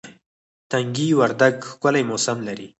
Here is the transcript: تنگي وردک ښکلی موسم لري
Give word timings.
تنگي 0.71 1.07
وردک 1.19 1.55
ښکلی 1.69 2.03
موسم 2.09 2.37
لري 2.47 2.67